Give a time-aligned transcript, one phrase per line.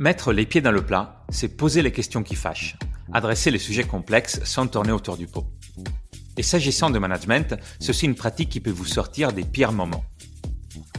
[0.00, 2.76] Mettre les pieds dans le plat, c'est poser les questions qui fâchent,
[3.12, 5.44] adresser les sujets complexes sans tourner autour du pot.
[6.36, 10.04] Et s'agissant de management, c'est aussi une pratique qui peut vous sortir des pires moments.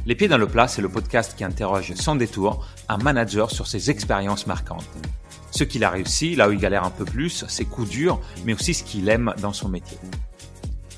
[0.05, 3.67] Les pieds dans le plat, c'est le podcast qui interroge sans détour un manager sur
[3.67, 4.83] ses expériences marquantes.
[5.51, 8.53] Ce qu'il a réussi, là où il galère un peu plus, ses coups durs, mais
[8.53, 9.97] aussi ce qu'il aime dans son métier.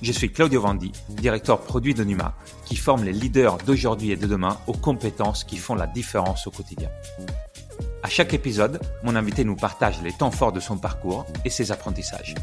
[0.02, 4.26] Je suis Claudio Vandi, directeur produit de Numa, qui forme les leaders d'aujourd'hui et de
[4.26, 6.90] demain aux compétences qui font la différence au quotidien.
[8.04, 11.72] À chaque épisode, mon invité nous partage les temps forts de son parcours et ses
[11.72, 12.34] apprentissages.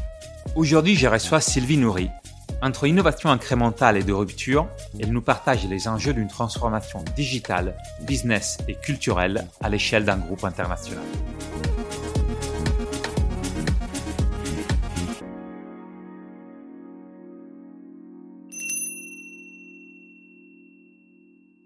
[0.55, 2.09] Aujourd'hui, je reçois Sylvie Nourri.
[2.61, 8.57] Entre innovation incrémentale et de rupture, elle nous partage les enjeux d'une transformation digitale, business
[8.69, 11.03] et culturelle à l'échelle d'un groupe international.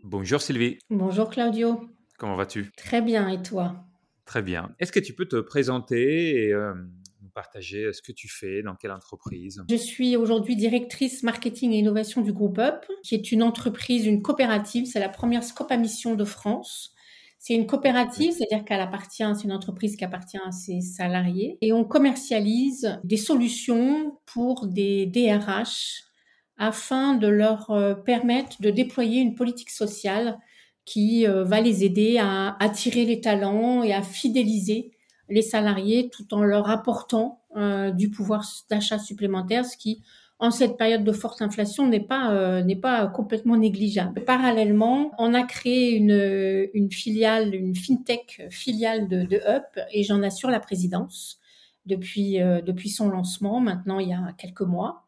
[0.04, 0.80] Bonjour Sylvie.
[0.90, 1.93] Bonjour Claudio.
[2.18, 2.72] Comment vas-tu?
[2.78, 3.86] Très bien, et toi?
[4.26, 4.74] Très bien.
[4.80, 6.74] Est-ce que tu peux te présenter et euh,
[7.22, 9.64] nous partager ce que tu fais, dans quelle entreprise?
[9.70, 14.22] Je suis aujourd'hui directrice marketing et innovation du groupe Up, qui est une entreprise, une
[14.22, 14.86] coopérative.
[14.86, 16.94] C'est la première scope à mission de France.
[17.40, 21.58] C'est une coopérative, c'est-à-dire qu'elle appartient, c'est une entreprise qui appartient à ses salariés.
[21.60, 26.04] Et on commercialise des solutions pour des DRH
[26.58, 30.40] afin de leur euh, permettre de déployer une politique sociale
[30.86, 34.92] qui euh, va les aider à attirer les talents et à fidéliser
[35.30, 40.04] les salariés tout en leur apportant euh, du pouvoir d'achat supplémentaire, ce qui,
[40.40, 44.24] en cette période de forte inflation, n'est pas euh, pas complètement négligeable.
[44.26, 50.22] Parallèlement, on a créé une, une filiale, une fintech filiale de, de Up, et j'en
[50.24, 51.40] assure la présidence
[51.86, 55.03] depuis depuis son lancement, maintenant il y a quelques mois.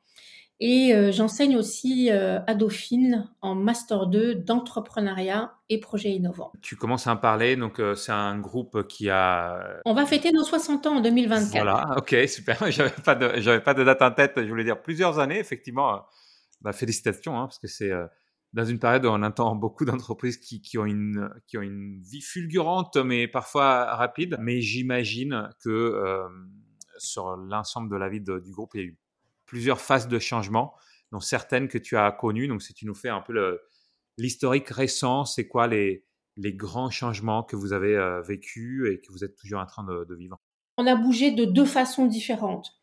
[0.61, 6.53] Et euh, j'enseigne aussi euh, à Dauphine en Master 2 d'entrepreneuriat et projets innovants.
[6.61, 9.81] Tu commences à en parler, donc euh, c'est un groupe qui a...
[9.86, 11.52] On va fêter nos 60 ans en 2024.
[11.52, 12.58] Voilà, ok, super.
[12.71, 16.04] J'avais pas de, j'avais pas de date en tête, je voulais dire plusieurs années, effectivement.
[16.61, 17.92] Bah, félicitations, hein, parce que c'est
[18.54, 22.02] dans une période où on entend beaucoup d'entreprises qui, qui, ont une, qui ont une
[22.02, 24.37] vie fulgurante, mais parfois rapide.
[24.39, 26.23] Mais j'imagine que
[26.98, 28.98] sur l'ensemble de la vie du groupe, il y a eu
[29.45, 30.73] plusieurs phases de changement,
[31.11, 32.48] dont certaines que tu as connues.
[32.48, 33.60] Donc, si tu nous fais un peu
[34.17, 36.04] l'historique récent, c'est quoi les,
[36.38, 40.16] grands changements que vous avez euh, vécus et que vous êtes toujours en train de,
[40.16, 40.39] vivre?
[40.78, 42.73] On a bougé de deux façons différentes.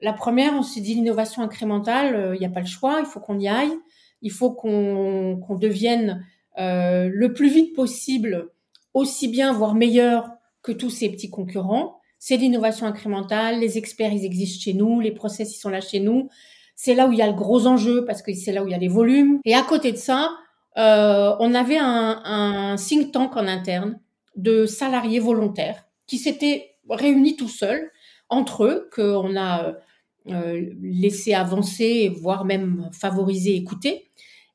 [0.00, 3.06] La première, on s'est dit l'innovation incrémentale, euh, il n'y a pas le choix, il
[3.06, 3.76] faut qu'on y aille,
[4.22, 6.26] il faut qu'on devienne
[6.58, 8.50] euh, le plus vite possible
[8.92, 10.30] aussi bien, voire meilleur
[10.62, 15.10] que tous ces petits concurrents c'est l'innovation incrémentale, les experts, ils existent chez nous, les
[15.10, 16.30] process, ils sont là chez nous.
[16.74, 18.70] C'est là où il y a le gros enjeu parce que c'est là où il
[18.70, 19.40] y a les volumes.
[19.44, 20.30] Et à côté de ça,
[20.78, 24.00] euh, on avait un, un think tank en interne
[24.36, 27.90] de salariés volontaires qui s'étaient réunis tout seuls
[28.30, 29.74] entre eux, qu'on a
[30.30, 34.08] euh, laissé avancer, voire même favoriser, écouter.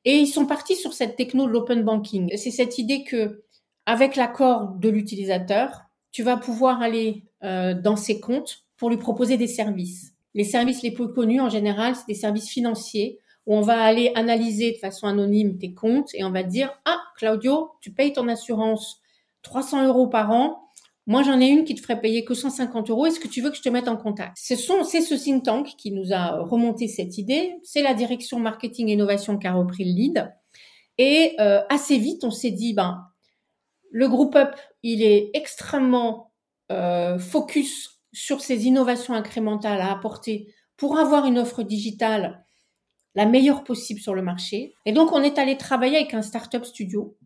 [0.05, 2.35] Et ils sont partis sur cette techno de l'open banking.
[2.35, 3.43] C'est cette idée que,
[3.85, 9.37] avec l'accord de l'utilisateur, tu vas pouvoir aller euh, dans ses comptes pour lui proposer
[9.37, 10.13] des services.
[10.33, 14.11] Les services les plus connus en général, c'est des services financiers où on va aller
[14.15, 18.27] analyser de façon anonyme tes comptes et on va dire ah Claudio, tu payes ton
[18.27, 19.01] assurance
[19.41, 20.65] 300 euros par an.
[21.07, 23.07] Moi, j'en ai une qui te ferait payer que 150 euros.
[23.07, 24.37] Est-ce que tu veux que je te mette en contact?
[24.39, 27.55] Ce sont, c'est ce think tank qui nous a remonté cette idée.
[27.63, 30.31] C'est la direction marketing et innovation qui a repris le lead.
[30.99, 33.07] Et euh, assez vite, on s'est dit, ben,
[33.89, 36.31] le groupe Up, il est extrêmement
[36.71, 42.45] euh, focus sur ces innovations incrémentales à apporter pour avoir une offre digitale
[43.15, 44.75] la meilleure possible sur le marché.
[44.85, 47.17] Et donc, on est allé travailler avec un startup studio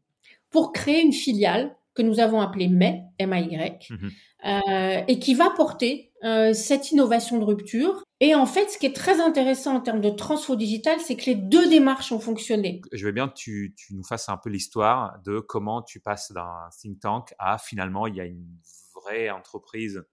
[0.50, 4.12] pour créer une filiale que nous avons appelée MAY, M-A-Y, mhm.
[4.46, 8.04] euh, et qui va porter euh, cette innovation de rupture.
[8.20, 11.26] Et en fait, ce qui est très intéressant en termes de transfo digital, c'est que
[11.26, 12.82] les deux démarches ont fonctionné.
[12.92, 16.32] Je veux bien que tu, tu nous fasses un peu l'histoire de comment tu passes
[16.32, 18.48] d'un think tank à finalement, il y a une
[18.96, 20.04] vraie entreprise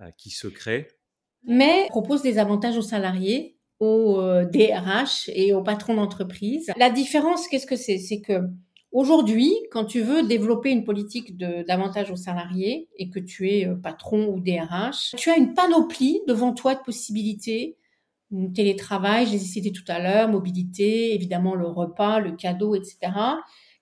[0.00, 0.88] euh, qui se crée.
[1.44, 6.72] Mais propose des avantages aux salariés, aux DRH et aux patrons d'entreprise.
[6.76, 7.98] La différence, qu'est-ce que c'est?
[7.98, 8.40] C'est que
[8.96, 13.74] Aujourd'hui, quand tu veux développer une politique d'avantage aux salariés et que tu es euh,
[13.74, 17.76] patron ou DRH, tu as une panoplie devant toi de possibilités.
[18.54, 23.12] Télétravail, j'ai cité tout à l'heure, mobilité, évidemment le repas, le cadeau, etc.,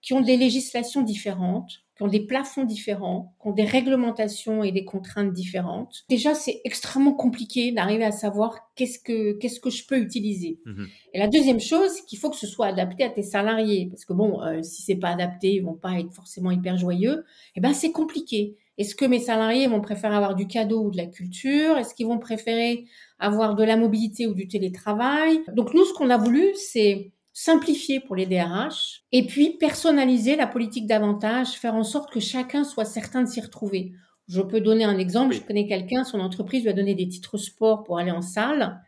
[0.02, 4.72] qui ont des législations différentes qui ont des plafonds différents, qui ont des réglementations et
[4.72, 6.04] des contraintes différentes.
[6.08, 10.58] Déjà, c'est extrêmement compliqué d'arriver à savoir qu'est-ce que qu'est-ce que je peux utiliser.
[10.64, 10.88] Mhm.
[11.12, 14.04] Et la deuxième chose, c'est qu'il faut que ce soit adapté à tes salariés, parce
[14.04, 17.24] que bon, euh, si c'est pas adapté, ils vont pas être forcément hyper joyeux.
[17.54, 18.56] Et eh ben, c'est compliqué.
[18.76, 21.76] Est-ce que mes salariés vont préférer avoir du cadeau ou de la culture?
[21.78, 22.86] Est-ce qu'ils vont préférer
[23.20, 25.40] avoir de la mobilité ou du télétravail?
[25.52, 30.46] Donc nous, ce qu'on a voulu, c'est simplifier pour les DRH et puis personnaliser la
[30.46, 33.92] politique davantage, faire en sorte que chacun soit certain de s'y retrouver.
[34.28, 35.34] Je peux donner un exemple.
[35.34, 38.80] Je connais quelqu'un, son entreprise lui a donné des titres sport pour aller en salle.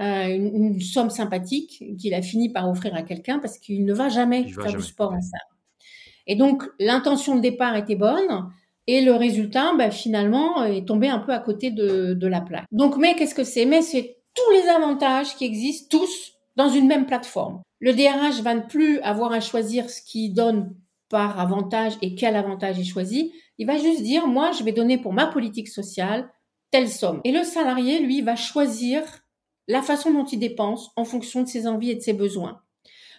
[0.00, 4.08] Euh, une, somme sympathique qu'il a fini par offrir à quelqu'un parce qu'il ne va
[4.08, 5.40] jamais faire du sport en salle.
[6.26, 8.50] Et donc l'intention de départ était bonne
[8.86, 12.64] et le résultat, bah, finalement, est tombé un peu à côté de, de la plaque.
[12.72, 13.66] Donc, mais qu'est-ce que c'est?
[13.66, 17.62] Mais c'est tous les avantages qui existent tous dans une même plateforme.
[17.78, 20.76] Le DRH va ne plus avoir à choisir ce qui donne
[21.08, 23.32] par avantage et quel avantage est choisi.
[23.56, 26.30] Il va juste dire, moi, je vais donner pour ma politique sociale
[26.70, 27.22] telle somme.
[27.24, 29.02] Et le salarié, lui, va choisir
[29.68, 32.60] la façon dont il dépense en fonction de ses envies et de ses besoins.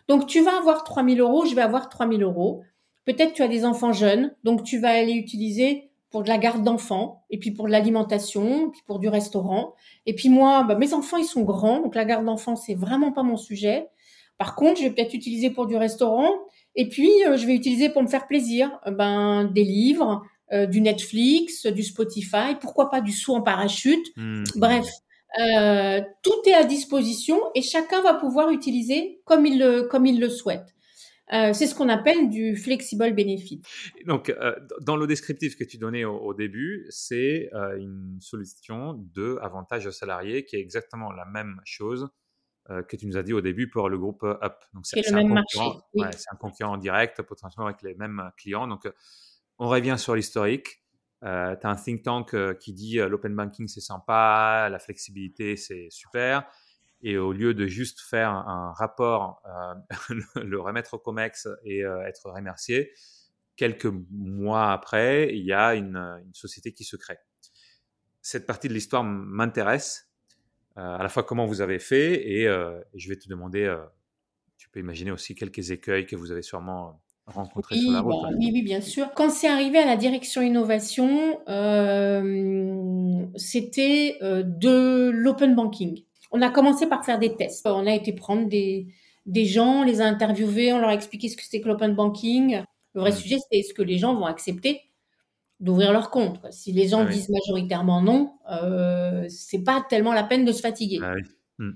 [0.07, 2.61] Donc, tu vas avoir 3000 euros, je vais avoir 3000 euros.
[3.05, 6.63] Peut-être tu as des enfants jeunes, donc tu vas aller utiliser pour de la garde
[6.63, 9.73] d'enfants, et puis pour de l'alimentation, puis pour du restaurant.
[10.05, 13.11] Et puis moi, bah, mes enfants, ils sont grands, donc la garde d'enfants, c'est vraiment
[13.11, 13.87] pas mon sujet.
[14.37, 16.31] Par contre, je vais peut-être utiliser pour du restaurant,
[16.75, 20.21] et puis euh, je vais utiliser pour me faire plaisir, euh, ben des livres,
[20.53, 24.05] euh, du Netflix, du Spotify, pourquoi pas du saut en parachute.
[24.17, 24.43] Mmh.
[24.57, 24.85] Bref,
[25.39, 30.19] euh, tout est à disposition et chacun va pouvoir utiliser comme il le, comme il
[30.19, 30.75] le souhaite.
[31.33, 33.61] Euh, c'est ce qu'on appelle du flexible benefit.
[34.05, 39.37] Donc, euh, dans le descriptif que tu donnais au, début, c'est euh, une solution de
[39.41, 42.09] avantage aux salariés qui est exactement la même chose
[42.87, 44.55] que tu nous as dit au début pour le groupe Up.
[44.73, 45.59] Donc, c'est le même marché.
[45.93, 48.65] c'est un concurrent direct, potentiellement avec les mêmes clients.
[48.65, 48.89] Donc,
[49.57, 50.81] on revient sur l'historique.
[51.21, 56.49] Tu as un think tank qui dit l'open banking c'est sympa, la flexibilité c'est super.
[57.03, 59.41] Et au lieu de juste faire un, rapport,
[60.35, 62.91] le, remettre au COMEX et être remercié,
[63.55, 67.17] quelques mois après, il y a une, une société qui se crée.
[68.21, 70.11] Cette partie de l'histoire m'intéresse,
[70.75, 73.75] à la fois comment vous avez fait et, et je vais te demander,
[74.57, 77.01] tu peux imaginer aussi quelques écueils que vous avez sûrement
[77.71, 78.03] oui, bah,
[78.37, 79.13] oui, oui, bien sûr.
[79.13, 86.03] Quand c'est arrivé à la direction innovation, euh, c'était euh, de l'open banking.
[86.31, 87.65] On a commencé par faire des tests.
[87.65, 88.87] On a été prendre des,
[89.25, 92.63] des gens, les a interviewés, on leur a expliqué ce que c'était que l'open banking.
[92.93, 94.81] Le vrai sujet, c'était est-ce que les gens vont accepter
[95.61, 96.39] d'ouvrir leur compte.
[96.49, 100.99] Si les gens disent majoritairement non, euh, c'est pas tellement la peine de se fatiguer.
[101.01, 101.13] Ah
[101.59, 101.71] hmm.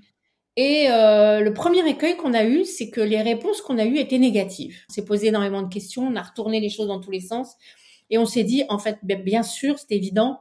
[0.58, 3.98] Et euh, le premier écueil qu'on a eu, c'est que les réponses qu'on a eues
[3.98, 4.76] étaient négatives.
[4.90, 7.56] On s'est posé énormément de questions, on a retourné les choses dans tous les sens,
[8.10, 10.40] et on s'est dit, en fait, ben, bien sûr, c'est évident,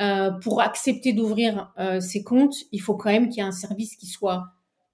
[0.00, 3.52] euh, pour accepter d'ouvrir euh, ces comptes, il faut quand même qu'il y ait un
[3.52, 4.44] service qui soit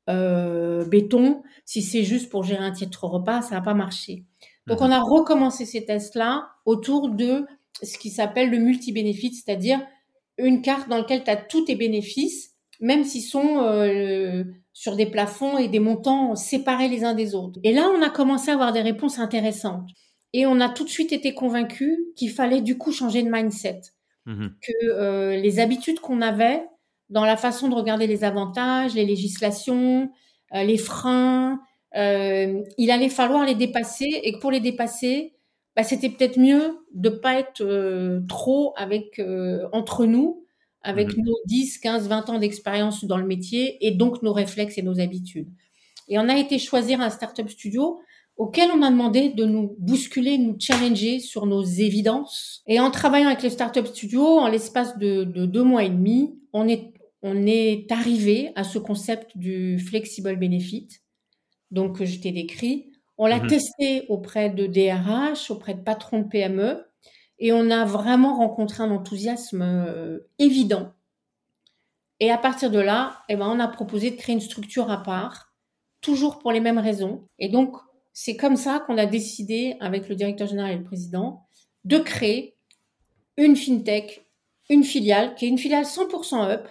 [0.08, 1.42] euh, béton.
[1.64, 4.24] Si c'est juste pour gérer un titre repas, ça va pas marcher.
[4.66, 7.46] Donc, on a recommencé ces tests-là autour de
[7.82, 9.80] ce qui s'appelle le multi-bénéfice, c'est-à-dire
[10.36, 15.06] une carte dans laquelle tu as tous tes bénéfices même s'ils sont euh, sur des
[15.06, 17.58] plafonds et des montants séparés les uns des autres.
[17.64, 19.88] Et là, on a commencé à avoir des réponses intéressantes.
[20.32, 23.80] Et on a tout de suite été convaincus qu'il fallait du coup changer de mindset.
[24.28, 26.62] Mmh que euh, les habitudes qu'on avait
[27.08, 30.10] dans la façon de regarder les avantages, les législations,
[30.54, 31.60] euh, les freins,
[31.94, 35.34] il allait falloir les dépasser et que pour les dépasser,
[35.74, 39.20] bah, c'était peut-être mieux de pas être trop avec
[39.72, 40.44] entre nous
[40.82, 44.78] avec mmh nos 10, 15, 20 ans d'expérience dans le métier et donc nos réflexes
[44.78, 45.48] et nos habitudes.
[46.08, 48.00] Et on a été choisir un startup studio
[48.38, 52.62] auquel on a demandé de nous bousculer, de nous challenger sur nos évidences.
[52.68, 56.68] Et en travaillant avec le startup studio, en l'espace de, deux mois et demi, on
[56.68, 60.88] est, on est arrivé à ce concept du flexible benefit,
[61.72, 62.92] donc que je t'ai décrit.
[63.18, 66.84] On l'a mmh testé auprès de DRH, auprès de patrons de PME.
[67.40, 70.92] Et on a vraiment rencontré un enthousiasme euh, évident.
[72.20, 75.02] Et à partir de là, eh ben, on a proposé de créer une structure à
[75.02, 75.52] part,
[76.00, 77.26] toujours pour les mêmes raisons.
[77.38, 77.76] Et donc,
[78.12, 81.46] c'est comme ça qu'on a décidé, avec le directeur général et le président,
[81.84, 82.56] de créer
[83.36, 84.26] une fintech,
[84.68, 86.68] une filiale, qui est une filiale 100% up,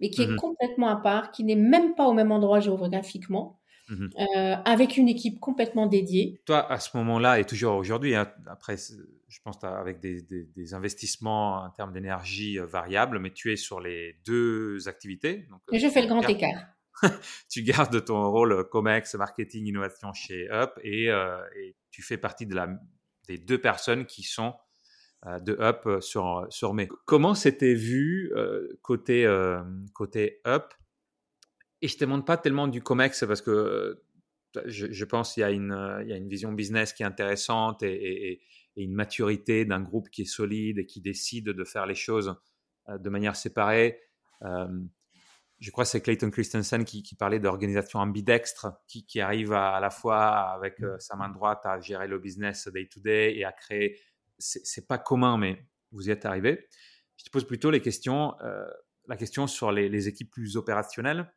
[0.00, 0.36] mais qui est mhm.
[0.36, 4.10] complètement à part, qui n'est même pas au même endroit géographiquement, Mhm.
[4.18, 6.40] Euh, avec une équipe complètement dédiée.
[6.46, 11.64] Toi, à ce moment-là, et toujours aujourd'hui, hein, après, je pense avec des, des, investissements
[11.64, 15.48] en termes d'énergie euh, variables, mais tu es sur les deux activités.
[15.50, 16.66] Donc, je fais le grand écart.
[17.48, 22.46] tu gardes ton rôle COMEX, marketing, innovation chez Up, et, euh, et tu fais partie
[22.46, 22.68] de la,
[23.28, 24.54] des deux personnes qui sont
[25.42, 26.74] de Up sur, sur.
[27.04, 28.32] Comment c'était vu
[28.80, 29.28] côté,
[29.92, 30.72] côté Up?
[31.82, 34.02] Et je ne te demande pas tellement du COMEX parce que
[34.64, 38.40] je, pense qu'il y, a une, y a une vision business qui est intéressante et
[38.76, 42.34] une maturité d'un groupe qui est solide et qui décide de faire les choses
[42.88, 44.00] de manière séparée.
[45.60, 49.90] Je crois que c'est Clayton Christensen qui, parlait d'organisation ambidextre, qui, qui arrive à, la
[49.90, 54.00] fois avec sa main droite à gérer le business day to day et à créer.
[54.38, 55.62] C'est pas commun, mais
[55.92, 56.66] vous y êtes arrivé.
[57.18, 58.34] Je te pose plutôt les questions,
[59.06, 61.30] la question sur les, équipes plus opérationnelles.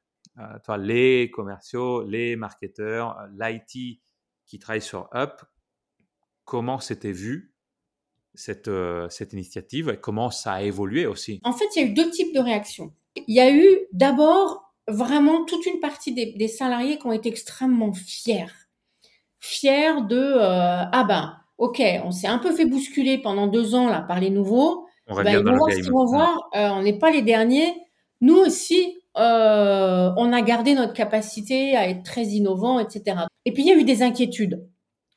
[0.63, 4.01] toi, les commerciaux, les marketeurs, l'IT
[4.45, 5.41] qui travaille sur Up,
[6.45, 7.53] comment c'était vu
[8.35, 11.39] cette, euh, cette initiative et comment ça a évolué aussi?
[11.43, 12.93] En fait, il y a eu deux types de réactions.
[13.15, 17.93] Il y a eu d'abord vraiment toute une partie des, salariés qui ont été extrêmement
[17.93, 18.45] fiers.
[19.39, 23.87] Fiers de euh, ah ben ok, on s'est un peu fait bousculer pendant deux ans
[23.87, 24.87] là par les nouveaux.
[25.07, 26.49] On ben, ils vont voir ce qu'ils vont voir.
[26.55, 27.73] Euh, on n'est pas les derniers.
[28.21, 29.21] Nous aussi, on
[30.33, 33.17] a gardé notre capacité à être très innovant, etc.
[33.45, 34.65] Et puis il y a eu des inquiétudes,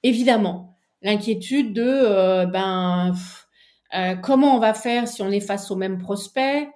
[0.02, 3.14] évidemment l'inquiétude de euh, ben
[3.94, 6.64] euh, comment on va faire si on est face au même prospect?
[6.64, 6.70] euh,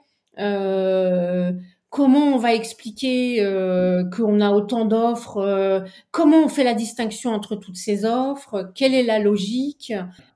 [1.89, 3.45] comment on va expliquer
[4.17, 9.03] qu'on a autant d'offres comment on fait la distinction entre toutes ces offres quelle est
[9.03, 9.91] la logique?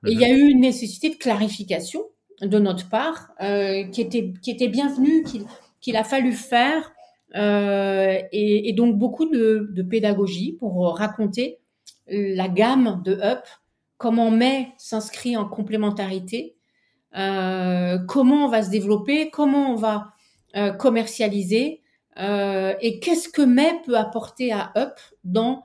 [0.07, 2.03] Et il y a eu une nécessité de clarification
[2.41, 3.31] de notre part
[3.93, 5.25] qui était qui était bienvenue
[5.81, 6.93] qu'il a fallu faire
[7.35, 11.59] et, et, donc beaucoup de, de pédagogie pour raconter
[12.09, 13.45] la gamme de Up
[14.05, 16.64] comment Mai s'inscrit en complémentarité, euh,
[17.15, 20.13] comment on va se développer, comment on va
[20.57, 21.81] euh, commercialiser
[22.19, 25.63] euh, et qu'est-ce que Mai peut apporter à Up dans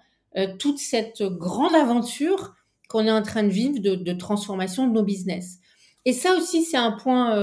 [0.59, 2.53] toute cette grande aventure
[2.87, 5.57] qu'on est en train de vivre de, transformation de nos business.
[6.05, 7.35] Et ça aussi, c'est un point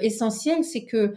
[0.00, 1.14] essentiel, c'est que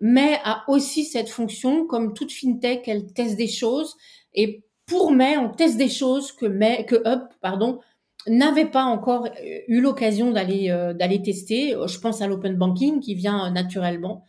[0.00, 3.96] Mai a aussi cette fonction, comme toute fintech, elle teste des choses.
[4.32, 7.80] Et pour Mai, on teste des choses que May, que Up, pardon,
[8.26, 11.74] n'avait pas encore euh, eu l'occasion d'aller euh, d'aller tester.
[11.86, 14.24] Je pense à l'open banking qui vient euh, naturellement,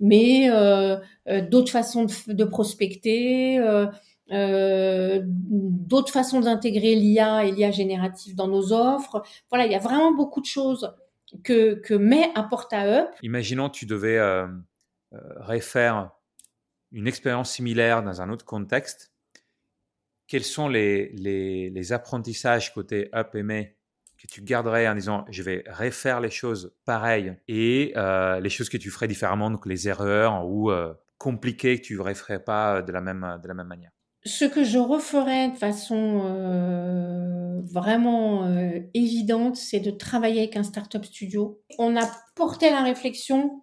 [0.00, 0.48] mais
[1.50, 3.58] d'autres façons de, prospecter,
[4.30, 9.22] d'autres façons d'intégrer l'IA et l'IA générative dans nos offres.
[9.50, 10.92] Voilà, il y a vraiment beaucoup de choses
[11.42, 13.08] que que May apporte à Up.
[13.22, 14.20] Imaginons tu devais
[15.36, 16.10] refaire
[16.90, 19.13] une expérience similaire dans un autre contexte
[20.26, 23.76] quels sont les, les, apprentissages côté Up May
[24.16, 28.68] que tu garderais en disant je vais refaire les choses pareilles et euh, les choses
[28.68, 32.80] que tu ferais différemment, donc les erreurs ou euh, compliquées que tu ne referais pas
[32.80, 33.90] de la même, de la même manière?
[34.26, 38.50] Ce que je referais de façon euh, vraiment
[38.94, 41.60] évidente, c'est de travailler avec un startup studio.
[41.78, 43.62] On a porté la réflexion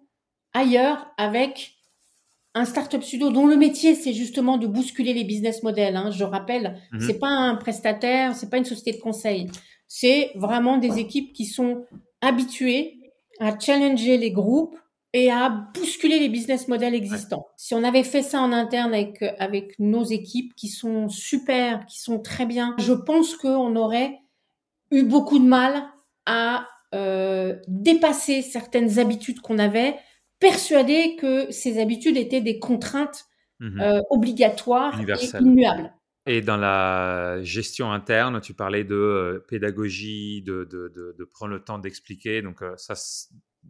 [0.54, 1.81] ailleurs avec
[2.54, 5.96] un startup studio dont le métier c'est justement de bousculer les business models.
[5.96, 6.10] Hein.
[6.10, 7.00] Je rappelle, mhm.
[7.00, 9.48] c'est pas un prestataire, c'est pas une société de conseil.
[9.88, 11.84] C'est vraiment des équipes qui sont
[12.20, 12.98] habituées
[13.40, 14.76] à challenger les groupes
[15.14, 17.46] et à bousculer les business models existants.
[17.56, 22.00] Si on avait fait ça en interne avec avec nos équipes qui sont super, qui
[22.00, 24.18] sont très bien, je pense qu'on aurait
[24.90, 25.84] eu beaucoup de mal
[26.26, 29.96] à euh, dépasser certaines habitudes qu'on avait
[30.42, 33.26] persuadé que ces habitudes étaient des contraintes
[33.60, 33.80] mhm.
[33.80, 35.94] euh, obligatoires et immuables.
[36.26, 41.78] Et dans la gestion interne, tu parlais de euh, pédagogie, de, de, prendre le temps
[41.78, 42.42] d'expliquer.
[42.42, 42.94] Donc euh, ça,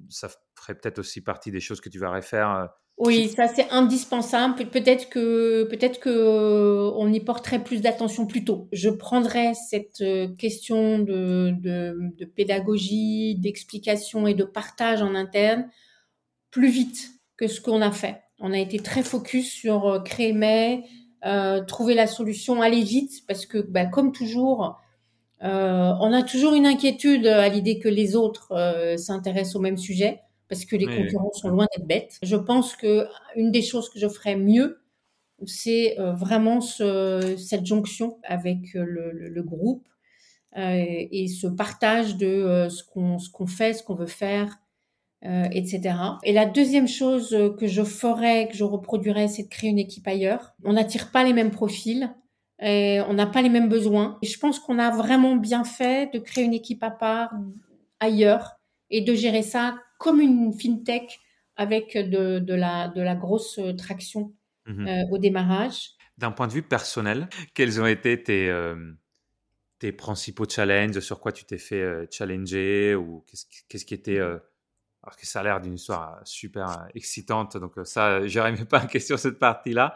[0.09, 2.71] ça ferait peut-être aussi partie des choses que tu vas refaire.
[2.97, 4.69] Oui, ça c'est indispensable.
[4.71, 8.69] Peut-être que peut-être que on y porterait plus d'attention plus tôt.
[8.73, 10.03] Je prendrais cette
[10.39, 15.69] question de, de pédagogie, d'explication et de partage en interne
[16.53, 18.23] plus vite que ce qu'on a fait.
[18.39, 20.85] On a été très focus sur euh, créer mais,
[21.25, 24.81] euh, trouver la solution, aller vite, parce que bah, comme toujours,
[25.43, 28.53] euh, on a toujours une inquiétude à l'idée que les autres
[28.97, 32.19] s'intéressent au même sujet, parce que les concurrents sont loin d'être bêtes.
[32.23, 34.83] Je pense que une des choses que je ferais mieux,
[35.47, 39.89] c'est vraiment ce, cette jonction avec le, groupe
[40.57, 44.59] et ce partage de ce qu'on ce qu'on fait, ce qu'on veut faire,
[45.25, 45.95] euh, etc.
[46.25, 50.09] Et la deuxième chose que je ferais, que je reproduirais, c'est de créer une équipe
[50.09, 50.55] ailleurs.
[50.65, 52.13] On n'attire pas les mêmes profils.
[52.61, 54.19] Et on n'a pas les mêmes besoins.
[54.23, 57.33] Et je pense qu'on a vraiment bien fait de créer une équipe à part
[57.99, 58.53] ailleurs
[58.91, 61.21] et de gérer ça comme une fintech
[61.57, 64.33] avec de, de, la, de la grosse traction
[64.67, 64.87] mhm.
[64.87, 65.91] euh, au démarrage.
[66.19, 68.93] D'un point de vue personnel, quels ont été tes, euh,
[69.81, 71.01] tes principaux challenges?
[71.01, 72.95] Sur quoi tu t'es fait challenger?
[72.95, 74.21] Ou qu'est-ce, qu'est-ce qui était
[75.03, 77.57] alors que ça a l'air d'une histoire super excitante.
[77.57, 79.95] Donc euh, ça, je même pas en question cette partie-là.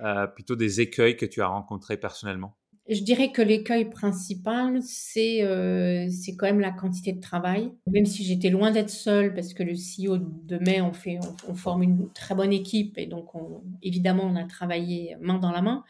[0.00, 2.54] Euh, plutôt des écueils que tu as rencontrés personnellement
[2.88, 6.08] je dirais que l'écueil principal, c'est euh,
[6.38, 7.72] quand même la quantité de travail.
[7.90, 11.54] Même si j'étais loin d'être seule, parce que le CEO de mai, on, fait, on,
[11.54, 15.62] forme une très bonne équipe, et donc on, évidemment, on a travaillé main dans la
[15.62, 15.84] main.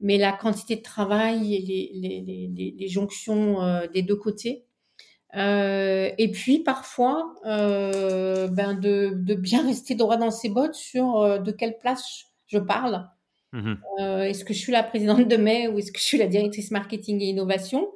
[0.00, 4.64] Mais la quantité de travail et les, jonctions euh, des deux côtés.
[5.36, 11.18] Euh, et puis parfois, euh, ben de, de, bien rester droit dans ses bottes sur
[11.18, 13.08] euh, de quelle place je parle
[13.52, 16.28] Mmh est-ce que je suis la présidente de mai ou est-ce que je suis la
[16.28, 17.90] directrice marketing et innovation?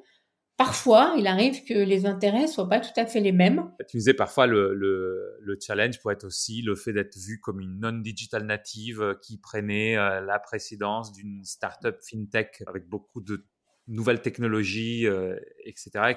[0.57, 3.71] Parfois, il arrive que les intérêts soient pas tout à fait les mêmes.
[3.89, 7.61] Tu disais parfois le, le, le challenge pourrait être aussi le fait d'être vu comme
[7.61, 13.47] une non-digital native qui prenait la précédence d'une startup fintech avec beaucoup de
[13.87, 15.07] nouvelles technologies,
[15.65, 16.17] etc.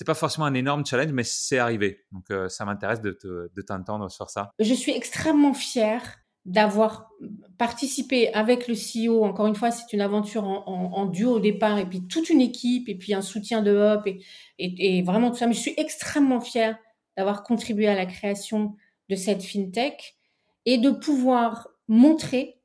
[0.00, 2.06] c'était pas forcément un énorme challenge, mais c'est arrivé.
[2.10, 4.50] Donc, ça m'intéresse de, de t'entendre sur ça.
[4.58, 7.10] Je suis extrêmement fière d'avoir
[7.58, 9.24] participé avec le CEO.
[9.24, 12.88] Encore une fois, c'est une aventure en, duo au départ, et puis toute une équipe,
[12.88, 14.22] et puis un soutien de Hop, et,
[14.58, 15.46] et, vraiment tout ça.
[15.46, 16.78] Mais je suis extrêmement fière
[17.18, 18.76] d'avoir contribué à la création
[19.10, 20.16] de cette fintech
[20.64, 22.56] et de pouvoir montrer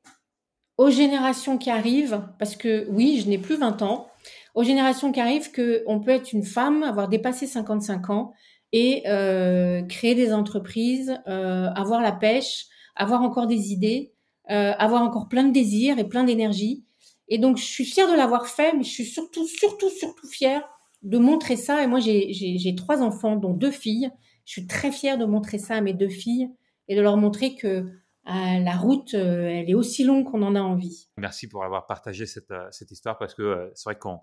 [0.78, 4.08] aux générations qui arrivent, parce que oui, je n'ai plus 20 ans,
[4.56, 8.32] aux générations qui arrivent qu'on peut être une femme, avoir dépassé 55 ans
[8.72, 12.64] et euh, créer des entreprises, euh, avoir la pêche,
[12.96, 14.14] avoir encore des idées,
[14.50, 16.86] euh, avoir encore plein de désirs et plein d'énergie.
[17.28, 20.66] Et donc, je suis fière de l'avoir fait, mais je suis surtout, surtout, surtout fière
[21.02, 21.82] de montrer ça.
[21.82, 24.10] Et moi, j'ai trois enfants, dont deux filles.
[24.46, 26.48] Je suis très fière de montrer ça à mes deux filles
[26.88, 27.90] et de leur montrer que euh,
[28.24, 31.08] la route, euh, elle est aussi longue qu'on en a envie.
[31.18, 34.20] Merci pour avoir partagé cette, cette histoire parce que c'est vrai qu'on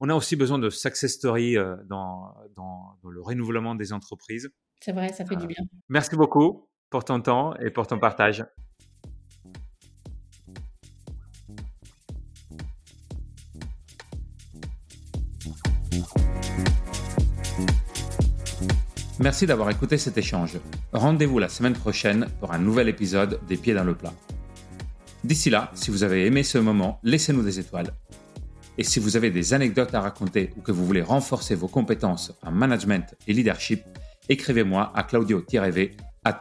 [0.00, 4.50] on a aussi besoin de success story dans, dans, dans le renouvellement des entreprises.
[4.80, 5.64] C'est vrai, ça fait du bien.
[5.88, 8.44] Merci beaucoup pour ton temps et pour ton partage.
[19.20, 20.58] Merci d'avoir écouté cet échange.
[20.92, 24.12] Rendez-vous la semaine prochaine pour un nouvel épisode des Pieds dans le plat.
[25.24, 27.92] D'ici là, si vous avez aimé ce moment, laissez-nous des étoiles.
[28.78, 32.32] Et si vous avez des anecdotes à raconter ou que vous voulez renforcer vos compétences
[32.42, 33.82] en management et leadership,
[34.28, 36.38] écrivez-moi à claudio-v at.